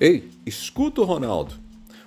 Ei, 0.00 0.30
escuta 0.46 1.00
o 1.00 1.04
Ronaldo. 1.04 1.54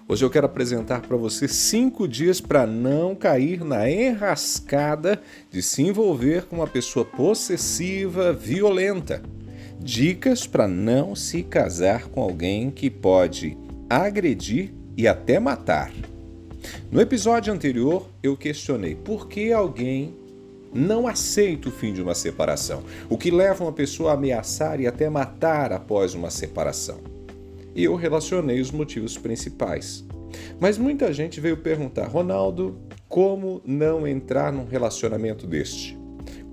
Hoje 0.07 0.23
eu 0.23 0.29
quero 0.29 0.45
apresentar 0.45 1.01
para 1.01 1.17
você 1.17 1.45
cinco 1.45 2.07
dias 2.07 2.39
para 2.39 2.65
não 2.65 3.13
cair 3.13 3.65
na 3.65 3.89
enrascada 3.91 5.21
de 5.51 5.61
se 5.61 5.81
envolver 5.83 6.45
com 6.45 6.55
uma 6.57 6.67
pessoa 6.67 7.03
possessiva, 7.03 8.31
violenta. 8.31 9.21
Dicas 9.77 10.47
para 10.47 10.69
não 10.69 11.17
se 11.17 11.43
casar 11.43 12.07
com 12.07 12.21
alguém 12.21 12.71
que 12.71 12.89
pode 12.89 13.57
agredir 13.89 14.73
e 14.95 15.05
até 15.05 15.37
matar. 15.37 15.91
No 16.89 17.01
episódio 17.01 17.51
anterior, 17.53 18.07
eu 18.23 18.37
questionei 18.37 18.95
por 18.95 19.27
que 19.27 19.51
alguém 19.51 20.15
não 20.73 21.09
aceita 21.09 21.67
o 21.67 21.71
fim 21.73 21.91
de 21.91 22.01
uma 22.01 22.15
separação, 22.15 22.83
o 23.09 23.17
que 23.17 23.29
leva 23.29 23.65
uma 23.65 23.73
pessoa 23.73 24.11
a 24.11 24.13
ameaçar 24.13 24.79
e 24.79 24.87
até 24.87 25.09
matar 25.09 25.73
após 25.73 26.13
uma 26.13 26.29
separação 26.29 27.20
e 27.75 27.83
eu 27.83 27.95
relacionei 27.95 28.59
os 28.59 28.71
motivos 28.71 29.17
principais. 29.17 30.05
Mas 30.59 30.77
muita 30.77 31.11
gente 31.11 31.39
veio 31.39 31.57
perguntar, 31.57 32.07
Ronaldo, 32.07 32.79
como 33.07 33.61
não 33.65 34.07
entrar 34.07 34.51
num 34.51 34.65
relacionamento 34.65 35.45
deste? 35.45 35.99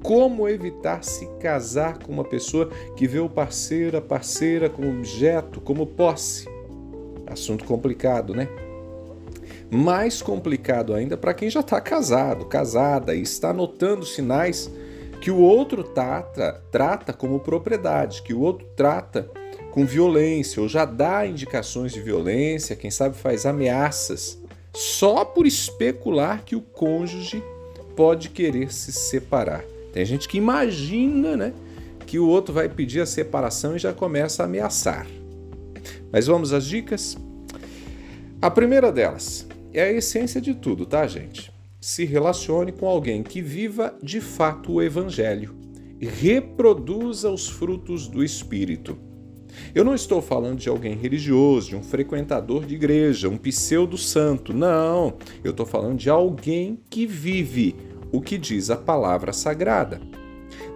Como 0.02 0.48
evitar 0.48 1.02
se 1.02 1.26
casar 1.40 1.98
com 1.98 2.12
uma 2.12 2.24
pessoa 2.24 2.70
que 2.96 3.06
vê 3.06 3.18
o 3.18 3.28
parceiro, 3.28 3.96
a 3.96 4.00
parceira 4.00 4.70
como 4.70 4.88
objeto, 4.88 5.60
como 5.60 5.86
posse? 5.86 6.48
Assunto 7.26 7.64
complicado, 7.64 8.34
né? 8.34 8.48
Mais 9.70 10.22
complicado 10.22 10.94
ainda 10.94 11.16
para 11.16 11.34
quem 11.34 11.50
já 11.50 11.60
está 11.60 11.80
casado, 11.80 12.46
casada 12.46 13.14
e 13.14 13.20
está 13.20 13.52
notando 13.52 14.06
sinais 14.06 14.70
que 15.20 15.30
o 15.30 15.38
outro 15.38 15.82
trata, 15.82 16.62
trata 16.70 17.12
como 17.12 17.40
propriedade, 17.40 18.22
que 18.22 18.32
o 18.32 18.40
outro 18.40 18.66
trata 18.76 19.28
com 19.70 19.84
violência, 19.84 20.62
ou 20.62 20.68
já 20.68 20.84
dá 20.84 21.26
indicações 21.26 21.92
de 21.92 22.00
violência, 22.00 22.76
quem 22.76 22.90
sabe 22.90 23.16
faz 23.16 23.46
ameaças, 23.46 24.38
só 24.74 25.24
por 25.24 25.46
especular 25.46 26.44
que 26.44 26.56
o 26.56 26.60
cônjuge 26.60 27.42
pode 27.96 28.30
querer 28.30 28.72
se 28.72 28.92
separar. 28.92 29.64
Tem 29.92 30.04
gente 30.04 30.28
que 30.28 30.38
imagina 30.38 31.36
né, 31.36 31.52
que 32.06 32.18
o 32.18 32.28
outro 32.28 32.54
vai 32.54 32.68
pedir 32.68 33.00
a 33.00 33.06
separação 33.06 33.76
e 33.76 33.78
já 33.78 33.92
começa 33.92 34.42
a 34.42 34.46
ameaçar. 34.46 35.06
Mas 36.12 36.26
vamos 36.26 36.52
às 36.52 36.64
dicas? 36.64 37.16
A 38.40 38.50
primeira 38.50 38.92
delas 38.92 39.46
é 39.72 39.82
a 39.82 39.92
essência 39.92 40.40
de 40.40 40.54
tudo, 40.54 40.86
tá, 40.86 41.06
gente? 41.06 41.52
Se 41.80 42.04
relacione 42.04 42.72
com 42.72 42.86
alguém 42.86 43.22
que 43.22 43.42
viva 43.42 43.94
de 44.02 44.20
fato 44.20 44.72
o 44.72 44.82
Evangelho 44.82 45.58
reproduza 46.00 47.30
os 47.30 47.48
frutos 47.48 48.06
do 48.06 48.22
Espírito. 48.22 48.96
Eu 49.74 49.84
não 49.84 49.94
estou 49.94 50.20
falando 50.20 50.58
de 50.58 50.68
alguém 50.68 50.94
religioso, 50.94 51.70
de 51.70 51.76
um 51.76 51.82
frequentador 51.82 52.64
de 52.64 52.74
igreja, 52.74 53.28
um 53.28 53.36
pseudo-santo. 53.36 54.52
Não, 54.52 55.14
eu 55.42 55.50
estou 55.50 55.66
falando 55.66 55.98
de 55.98 56.10
alguém 56.10 56.78
que 56.88 57.06
vive 57.06 57.74
o 58.12 58.20
que 58.20 58.38
diz 58.38 58.70
a 58.70 58.76
palavra 58.76 59.32
sagrada. 59.32 60.00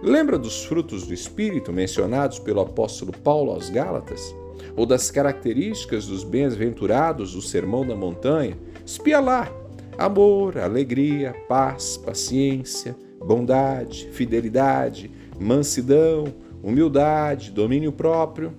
Lembra 0.01 0.37
dos 0.37 0.65
frutos 0.65 1.07
do 1.07 1.13
Espírito 1.13 1.71
mencionados 1.71 2.37
pelo 2.39 2.61
apóstolo 2.61 3.11
Paulo 3.11 3.51
aos 3.51 3.69
Gálatas? 3.69 4.35
Ou 4.75 4.85
das 4.85 5.09
características 5.11 6.07
dos 6.07 6.23
bem-aventurados 6.23 7.33
do 7.33 7.41
Sermão 7.41 7.85
da 7.85 7.95
Montanha? 7.95 8.57
Espia 8.85 9.19
lá: 9.19 9.51
amor, 9.97 10.57
alegria, 10.57 11.33
paz, 11.47 11.97
paciência, 11.97 12.95
bondade, 13.25 14.09
fidelidade, 14.11 15.09
mansidão, 15.39 16.25
humildade, 16.63 17.51
domínio 17.51 17.91
próprio. 17.91 18.53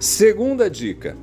Segunda 0.00 0.68
dica: 0.68 1.16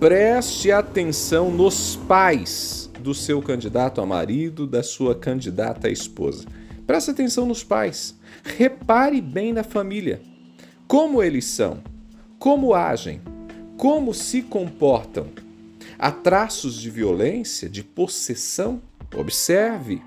preste 0.00 0.72
atenção 0.72 1.50
nos 1.50 1.96
pais 2.08 2.90
do 2.98 3.14
seu 3.14 3.42
candidato 3.42 4.00
a 4.00 4.06
marido, 4.06 4.66
da 4.66 4.82
sua 4.82 5.14
candidata 5.14 5.88
a 5.88 5.90
esposa. 5.90 6.46
Preste 6.86 7.10
atenção 7.10 7.46
nos 7.46 7.62
pais. 7.62 8.18
Repare 8.42 9.20
bem 9.20 9.52
na 9.52 9.62
família. 9.62 10.20
Como 10.88 11.22
eles 11.22 11.44
são, 11.44 11.82
como 12.38 12.74
agem, 12.74 13.20
como 13.76 14.12
se 14.12 14.42
comportam. 14.42 15.26
Há 15.98 16.10
traços 16.10 16.80
de 16.80 16.90
violência, 16.90 17.68
de 17.68 17.84
possessão? 17.84 18.80
Observe. 19.14 20.02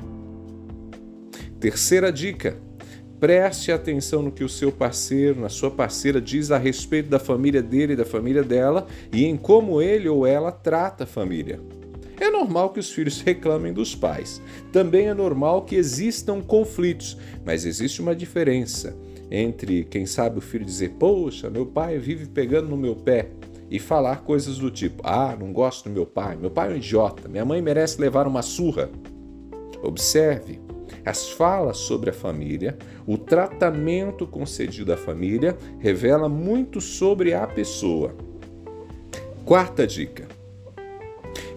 Terceira 1.59 2.11
dica: 2.11 2.59
Preste 3.19 3.71
atenção 3.71 4.21
no 4.21 4.31
que 4.31 4.43
o 4.43 4.49
seu 4.49 4.71
parceiro, 4.71 5.39
na 5.39 5.49
sua 5.49 5.71
parceira 5.71 6.19
diz 6.19 6.51
a 6.51 6.57
respeito 6.57 7.09
da 7.09 7.17
família 7.17 7.61
dele 7.61 7.93
e 7.93 7.95
da 7.95 8.05
família 8.05 8.43
dela 8.43 8.87
e 9.11 9.25
em 9.25 9.37
como 9.37 9.81
ele 9.81 10.09
ou 10.09 10.27
ela 10.27 10.51
trata 10.51 11.05
a 11.05 11.07
família. 11.07 11.59
É 12.19 12.29
normal 12.29 12.69
que 12.69 12.79
os 12.79 12.91
filhos 12.91 13.21
reclamem 13.21 13.73
dos 13.73 13.95
pais. 13.95 14.41
Também 14.71 15.07
é 15.07 15.13
normal 15.13 15.63
que 15.63 15.75
existam 15.75 16.41
conflitos, 16.41 17.17
mas 17.45 17.65
existe 17.65 18.01
uma 18.01 18.15
diferença 18.15 18.95
entre 19.31 19.83
quem 19.85 20.05
sabe 20.05 20.37
o 20.37 20.41
filho 20.41 20.65
dizer: 20.65 20.91
"Poxa, 20.99 21.49
meu 21.49 21.65
pai 21.65 21.97
vive 21.97 22.25
pegando 22.25 22.69
no 22.69 22.77
meu 22.77 22.95
pé" 22.95 23.29
e 23.69 23.79
falar 23.79 24.23
coisas 24.23 24.57
do 24.57 24.69
tipo: 24.69 25.01
"Ah, 25.05 25.35
não 25.39 25.51
gosto 25.51 25.89
do 25.89 25.93
meu 25.93 26.05
pai, 26.05 26.35
meu 26.35 26.51
pai 26.51 26.69
é 26.69 26.73
um 26.73 26.77
idiota, 26.77 27.27
minha 27.27 27.45
mãe 27.45 27.61
merece 27.61 27.99
levar 27.99 28.27
uma 28.27 28.41
surra". 28.41 28.89
Observe 29.81 30.64
as 31.05 31.29
falas 31.29 31.77
sobre 31.77 32.09
a 32.09 32.13
família, 32.13 32.77
o 33.05 33.17
tratamento 33.17 34.25
concedido 34.25 34.91
à 34.91 34.97
família 34.97 35.55
revela 35.79 36.27
muito 36.27 36.81
sobre 36.81 37.33
a 37.33 37.45
pessoa. 37.45 38.15
Quarta 39.45 39.85
dica: 39.85 40.27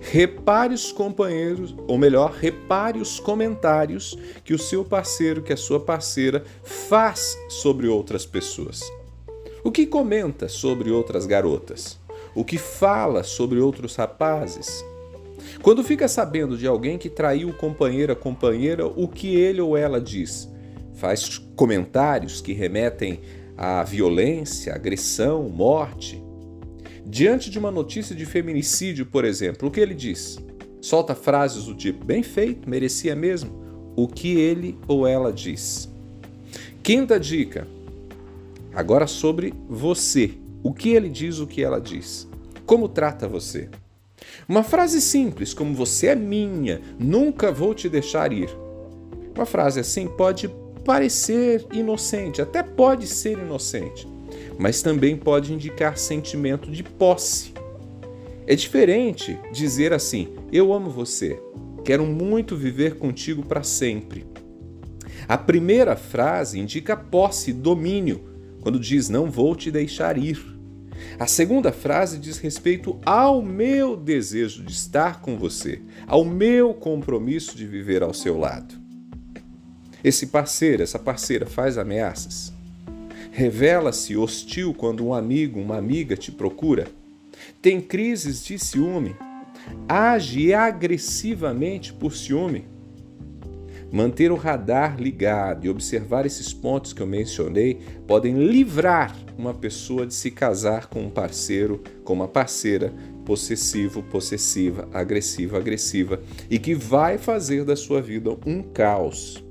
repare 0.01 0.75
os 0.75 0.93
companheiros, 0.93 1.75
ou 1.87 1.97
melhor, 1.97 2.33
repare 2.33 3.01
os 3.01 3.19
comentários 3.19 4.19
que 4.45 4.53
o 4.53 4.59
seu 4.59 4.85
parceiro, 4.85 5.43
que 5.43 5.53
a 5.53 5.57
sua 5.57 5.81
parceira 5.81 6.45
faz 6.63 7.37
sobre 7.49 7.89
outras 7.89 8.27
pessoas. 8.27 8.83
O 9.65 9.73
que 9.73 9.87
comenta 9.87 10.49
sobre 10.49 10.91
outras 10.91 11.27
garotas? 11.27 11.99
O 12.35 12.45
que 12.45 12.59
fala 12.59 13.23
sobre 13.23 13.59
outros 13.59 13.97
rapazes? 13.97 14.85
Quando 15.63 15.83
fica 15.83 16.09
sabendo 16.09 16.57
de 16.57 16.67
alguém 16.67 16.99
que 16.99 17.09
traiu 17.09 17.51
o 17.51 17.53
companheiro, 17.55 18.13
a 18.13 18.17
companheira, 18.17 18.87
o 18.87 19.09
que 19.09 19.35
ele 19.35 19.61
ou 19.61 19.77
ela 19.77 20.01
diz? 20.01 20.49
Faz 20.95 21.39
comentários 21.57 22.41
que 22.41 22.53
remetem 22.53 23.21
à 23.57 23.83
violência, 23.83 24.75
agressão, 24.75 25.49
morte. 25.49 26.23
Diante 27.05 27.51
de 27.51 27.59
uma 27.59 27.71
notícia 27.71 28.15
de 28.15 28.27
feminicídio, 28.27 29.07
por 29.07 29.25
exemplo, 29.25 29.69
o 29.69 29.71
que 29.71 29.81
ele 29.81 29.95
diz? 29.95 30.39
Solta 30.81 31.15
frases 31.15 31.65
do 31.65 31.75
tipo: 31.75 32.05
bem 32.05 32.23
feito, 32.23 32.69
merecia 32.69 33.17
mesmo. 33.17 33.67
O 33.97 34.07
que 34.07 34.39
ele 34.39 34.79
ou 34.87 35.07
ela 35.07 35.33
diz? 35.33 35.89
Quinta 36.83 37.19
dica. 37.19 37.67
Agora 38.75 39.07
sobre 39.07 39.53
você. 39.69 40.35
O 40.63 40.73
que 40.73 40.91
ele 40.91 41.09
diz, 41.09 41.39
o 41.39 41.47
que 41.47 41.63
ela 41.63 41.81
diz? 41.81 42.29
Como 42.65 42.89
trata 42.89 43.27
você? 43.27 43.69
Uma 44.49 44.63
frase 44.63 45.01
simples 45.01 45.53
como 45.53 45.75
você 45.75 46.09
é 46.09 46.15
minha, 46.15 46.81
nunca 46.99 47.53
vou 47.53 47.75
te 47.75 47.89
deixar 47.89 48.33
ir. 48.33 48.49
Uma 49.35 49.47
frase 49.47 49.81
assim 49.81 50.09
pode 50.09 50.49
parecer 50.85 51.67
inocente, 51.73 52.41
até 52.41 52.63
pode 52.63 53.07
ser 53.07 53.39
inocente, 53.39 54.09
mas 54.59 54.83
também 54.83 55.17
pode 55.17 55.53
indicar 55.53 55.99
sentimento 55.99 56.71
de 56.71 56.83
posse. 56.83 57.53
É 58.47 58.55
diferente 58.55 59.39
dizer 59.53 59.93
assim: 59.93 60.29
Eu 60.51 60.73
amo 60.73 60.91
você, 60.91 61.39
quero 61.85 62.07
muito 62.07 62.57
viver 62.57 62.97
contigo 62.97 63.45
para 63.45 63.63
sempre. 63.63 64.27
A 65.29 65.37
primeira 65.37 65.95
frase 65.95 66.59
indica 66.59 66.97
posse, 66.97 67.53
domínio, 67.53 68.25
quando 68.63 68.81
diz 68.81 69.11
não 69.11 69.31
vou 69.31 69.55
te 69.55 69.71
deixar 69.71 70.17
ir. 70.17 70.58
A 71.19 71.27
segunda 71.27 71.73
frase 71.73 72.19
diz 72.19 72.39
respeito 72.39 72.99
ao 73.05 73.43
meu 73.43 73.97
desejo 73.97 74.63
de 74.63 74.73
estar 74.73 75.21
com 75.21 75.37
você, 75.37 75.81
ao 76.07 76.25
meu 76.25 76.73
compromisso 76.75 77.57
de 77.57 77.67
viver 77.67 78.03
ao 78.03 78.15
seu 78.15 78.39
lado. 78.39 78.75
Esse 80.03 80.29
parceiro, 80.29 80.83
essa 80.83 80.99
parceira 80.99 81.45
faz 81.47 81.77
ameaças? 81.77 82.53
Revela-se 83.33 84.17
hostil 84.17 84.73
quando 84.73 85.05
um 85.05 85.13
amigo, 85.13 85.61
uma 85.61 85.77
amiga 85.77 86.17
te 86.17 86.31
procura? 86.31 86.87
Tem 87.61 87.81
crises 87.81 88.45
de 88.45 88.59
ciúme? 88.59 89.15
Age 89.89 90.55
agressivamente 90.55 91.93
por 91.93 92.15
ciúme? 92.15 92.65
Manter 93.91 94.31
o 94.31 94.37
radar 94.37 95.01
ligado 95.01 95.65
e 95.65 95.71
observar 95.71 96.27
esses 96.27 96.53
pontos 96.53 96.93
que 96.93 97.01
eu 97.01 97.07
mencionei 97.07 97.81
podem 98.07 98.37
livrar 98.47 99.17
uma 99.37 99.55
pessoa 99.55 100.07
de 100.07 100.13
se 100.13 100.31
casar 100.31 100.89
com 100.89 101.01
um 101.01 101.11
parceiro, 101.11 101.83
com 102.05 102.13
uma 102.13 102.29
parceira 102.29 102.93
possessivo, 103.25 104.03
possessiva, 104.03 104.89
agressiva, 104.93 105.57
agressiva 105.57 106.21
e 106.51 106.59
que 106.59 106.75
vai 106.75 107.17
fazer 107.17 107.65
da 107.65 107.77
sua 107.77 108.03
vida 108.03 108.31
um 108.47 108.63
caos. 108.63 109.43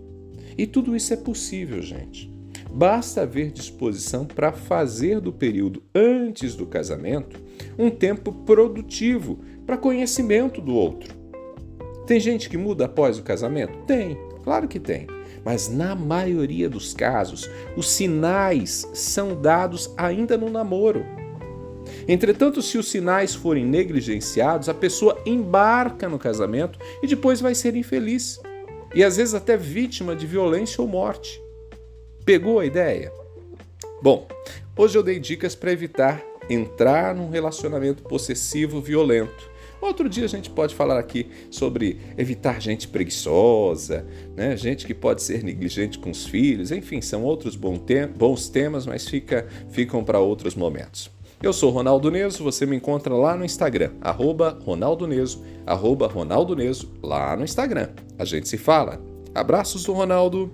E 0.58 0.68
tudo 0.68 0.96
isso 0.96 1.14
é 1.14 1.18
possível, 1.18 1.82
gente. 1.82 2.32
Basta 2.72 3.22
haver 3.22 3.52
disposição 3.52 4.26
para 4.26 4.52
fazer 4.52 5.20
do 5.20 5.32
período 5.32 5.82
antes 5.96 6.54
do 6.54 6.66
casamento 6.66 7.40
um 7.78 7.90
tempo 7.90 8.32
produtivo 8.32 9.40
para 9.66 9.78
conhecimento 9.78 10.62
do 10.62 10.76
outro. 10.76 11.16
Tem 12.06 12.20
gente 12.20 12.50
que 12.50 12.58
muda 12.58 12.86
após 12.86 13.20
o 13.20 13.24
casamento? 13.24 13.80
Tem, 13.86 14.18
claro 14.48 14.66
que 14.66 14.80
tem. 14.80 15.06
Mas 15.44 15.68
na 15.68 15.94
maioria 15.94 16.70
dos 16.70 16.94
casos, 16.94 17.50
os 17.76 17.90
sinais 17.90 18.88
são 18.94 19.36
dados 19.36 19.94
ainda 19.98 20.38
no 20.38 20.50
namoro. 20.50 21.06
Entretanto, 22.08 22.62
se 22.62 22.78
os 22.78 22.90
sinais 22.90 23.36
forem 23.36 23.66
negligenciados, 23.66 24.70
a 24.70 24.74
pessoa 24.74 25.22
embarca 25.26 26.08
no 26.08 26.18
casamento 26.18 26.80
e 27.04 27.08
depois 27.08 27.42
vai 27.42 27.54
ser 27.54 27.76
infeliz. 27.76 28.40
E 28.96 29.04
às 29.04 29.18
vezes 29.18 29.34
até 29.34 29.58
vítima 29.58 30.16
de 30.16 30.26
violência 30.26 30.82
ou 30.82 30.88
morte. 30.88 31.42
Pegou 32.24 32.62
a 32.62 32.66
ideia? 32.66 33.12
Bom, 34.02 34.30
hoje 34.78 34.98
eu 34.98 35.04
dei 35.04 35.20
dicas 35.20 35.56
para 35.56 35.74
evitar 35.74 36.24
entrar 36.50 37.14
num 37.14 37.30
relacionamento 37.30 38.02
possessivo 38.04 38.80
violento. 38.80 39.57
Outro 39.82 40.10
dia 40.10 40.26
a 40.26 40.28
gente 40.28 40.50
pode 40.50 40.74
falar 40.74 40.98
aqui 40.98 41.30
sobre 41.52 42.00
evitar 42.18 42.60
gente 42.62 42.88
preguiçosa, 42.88 44.06
né? 44.36 44.58
gente 44.58 44.86
que 44.86 44.94
pode 44.94 45.22
ser 45.22 45.44
negligente 45.44 46.00
com 46.00 46.10
os 46.10 46.26
filhos, 46.26 46.72
enfim, 46.72 47.02
são 47.02 47.24
outros 47.24 47.56
bons 47.56 48.50
temas, 48.50 48.86
mas 48.86 49.08
fica, 49.08 49.48
ficam 49.70 50.04
para 50.04 50.20
outros 50.20 50.56
momentos. 50.56 51.12
Eu 51.42 51.54
sou 51.54 51.70
Ronaldo 51.70 52.10
Neso, 52.10 52.44
você 52.44 52.66
me 52.66 52.76
encontra 52.76 53.14
lá 53.14 53.36
no 53.36 53.46
Instagram, 53.46 53.92
arroba 54.02 54.58
Ronaldo 54.66 55.06
Neso, 55.06 55.44
arroba 55.68 56.08
Ronaldo 56.08 56.56
Neso, 56.56 56.92
lá 57.04 57.36
no 57.38 57.44
Instagram. 57.44 57.90
A 58.18 58.26
gente 58.26 58.50
se 58.50 58.58
fala. 58.58 59.00
Abraços 59.36 59.84
do 59.84 59.94
Ronaldo. 59.94 60.52